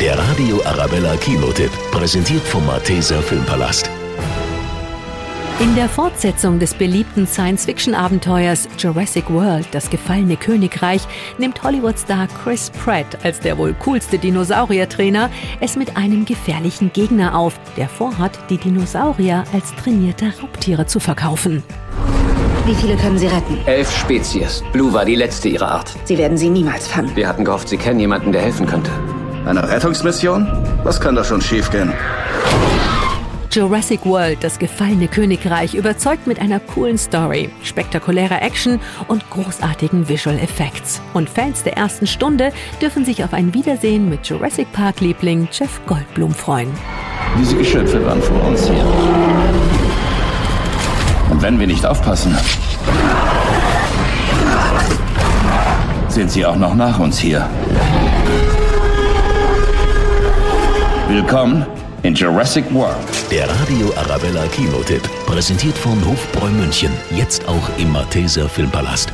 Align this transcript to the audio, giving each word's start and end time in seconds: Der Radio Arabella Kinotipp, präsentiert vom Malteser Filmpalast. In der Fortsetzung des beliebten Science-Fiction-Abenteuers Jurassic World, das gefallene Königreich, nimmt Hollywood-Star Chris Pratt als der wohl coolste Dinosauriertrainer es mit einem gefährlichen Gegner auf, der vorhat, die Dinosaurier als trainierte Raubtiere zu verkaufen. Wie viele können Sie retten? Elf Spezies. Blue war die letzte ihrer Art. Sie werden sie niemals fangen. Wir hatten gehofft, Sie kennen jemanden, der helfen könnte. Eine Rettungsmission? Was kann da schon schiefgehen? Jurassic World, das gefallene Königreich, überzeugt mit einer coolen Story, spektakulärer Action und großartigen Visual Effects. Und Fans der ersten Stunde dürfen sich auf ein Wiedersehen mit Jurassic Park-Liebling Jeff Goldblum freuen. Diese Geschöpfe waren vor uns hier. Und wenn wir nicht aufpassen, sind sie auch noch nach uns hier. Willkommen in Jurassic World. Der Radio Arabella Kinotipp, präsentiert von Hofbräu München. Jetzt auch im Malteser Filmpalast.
Der 0.00 0.16
Radio 0.16 0.62
Arabella 0.64 1.16
Kinotipp, 1.16 1.72
präsentiert 1.90 2.42
vom 2.42 2.64
Malteser 2.64 3.20
Filmpalast. 3.20 3.90
In 5.58 5.74
der 5.74 5.88
Fortsetzung 5.88 6.60
des 6.60 6.72
beliebten 6.72 7.26
Science-Fiction-Abenteuers 7.26 8.68
Jurassic 8.78 9.28
World, 9.28 9.66
das 9.72 9.90
gefallene 9.90 10.36
Königreich, 10.36 11.02
nimmt 11.38 11.64
Hollywood-Star 11.64 12.28
Chris 12.28 12.70
Pratt 12.70 13.18
als 13.24 13.40
der 13.40 13.58
wohl 13.58 13.74
coolste 13.74 14.18
Dinosauriertrainer 14.18 15.30
es 15.58 15.74
mit 15.74 15.96
einem 15.96 16.24
gefährlichen 16.24 16.92
Gegner 16.92 17.36
auf, 17.36 17.58
der 17.76 17.88
vorhat, 17.88 18.38
die 18.50 18.58
Dinosaurier 18.58 19.42
als 19.52 19.74
trainierte 19.82 20.32
Raubtiere 20.40 20.86
zu 20.86 21.00
verkaufen. 21.00 21.64
Wie 22.66 22.74
viele 22.76 22.96
können 22.96 23.18
Sie 23.18 23.26
retten? 23.26 23.58
Elf 23.66 23.90
Spezies. 23.96 24.62
Blue 24.72 24.92
war 24.92 25.04
die 25.04 25.16
letzte 25.16 25.48
ihrer 25.48 25.72
Art. 25.72 25.92
Sie 26.04 26.16
werden 26.16 26.38
sie 26.38 26.50
niemals 26.50 26.86
fangen. 26.86 27.16
Wir 27.16 27.26
hatten 27.26 27.44
gehofft, 27.44 27.68
Sie 27.68 27.78
kennen 27.78 27.98
jemanden, 27.98 28.30
der 28.30 28.42
helfen 28.42 28.66
könnte. 28.66 28.92
Eine 29.46 29.68
Rettungsmission? 29.68 30.46
Was 30.84 31.00
kann 31.00 31.14
da 31.14 31.24
schon 31.24 31.40
schiefgehen? 31.40 31.92
Jurassic 33.50 34.04
World, 34.04 34.44
das 34.44 34.58
gefallene 34.58 35.08
Königreich, 35.08 35.74
überzeugt 35.74 36.26
mit 36.26 36.38
einer 36.38 36.60
coolen 36.60 36.98
Story, 36.98 37.50
spektakulärer 37.62 38.42
Action 38.42 38.78
und 39.08 39.28
großartigen 39.30 40.08
Visual 40.08 40.38
Effects. 40.38 41.00
Und 41.14 41.30
Fans 41.30 41.62
der 41.62 41.76
ersten 41.76 42.06
Stunde 42.06 42.52
dürfen 42.82 43.04
sich 43.04 43.24
auf 43.24 43.32
ein 43.32 43.54
Wiedersehen 43.54 44.10
mit 44.10 44.26
Jurassic 44.26 44.70
Park-Liebling 44.72 45.48
Jeff 45.50 45.80
Goldblum 45.86 46.34
freuen. 46.34 46.70
Diese 47.40 47.56
Geschöpfe 47.56 48.04
waren 48.04 48.20
vor 48.22 48.44
uns 48.44 48.68
hier. 48.68 48.84
Und 51.30 51.42
wenn 51.42 51.58
wir 51.58 51.66
nicht 51.66 51.86
aufpassen, 51.86 52.36
sind 56.08 56.30
sie 56.30 56.44
auch 56.44 56.56
noch 56.56 56.74
nach 56.74 56.98
uns 56.98 57.18
hier. 57.18 57.48
Willkommen 61.08 61.64
in 62.02 62.14
Jurassic 62.14 62.66
World. 62.70 62.98
Der 63.30 63.48
Radio 63.48 63.90
Arabella 63.96 64.46
Kinotipp, 64.48 65.00
präsentiert 65.24 65.78
von 65.78 66.06
Hofbräu 66.06 66.50
München. 66.50 66.92
Jetzt 67.16 67.48
auch 67.48 67.78
im 67.78 67.90
Malteser 67.92 68.46
Filmpalast. 68.46 69.10